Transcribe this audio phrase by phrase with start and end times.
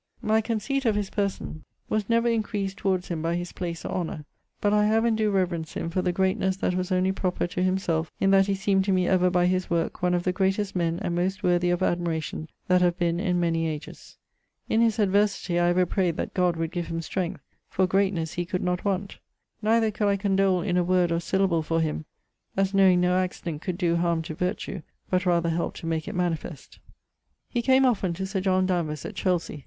[0.23, 4.25] My conceit of his person was never increased towards him by his place or honour,
[4.59, 7.61] but I have and doe reverence him for the greatnesse that was only proper to
[7.61, 10.75] himselfe in that he seem'd to me ever by his worke one of the greatest
[10.75, 14.17] men and most worthy of admiration that have been in many ages.
[14.67, 18.43] In his adversity I ever prayed that God would give him strength; for greatnes he
[18.43, 19.19] could not want.
[19.61, 22.05] Neither could I condole in a word or syllable for him,
[22.57, 24.81] as knowing no accident could doe harme to vertue
[25.11, 26.79] but rather helpe to make it manifest.
[27.13, 29.59] #/ He came often to Sir John Danvers at Chelsey.